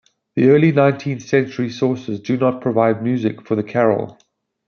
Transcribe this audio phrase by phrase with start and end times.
[0.33, 4.17] The early nineteenth-century sources do not provide music for the carol.